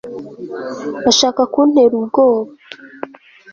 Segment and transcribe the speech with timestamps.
[1.05, 2.49] bashaka kuntera ubwoba